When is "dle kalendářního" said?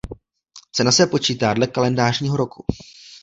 1.53-2.37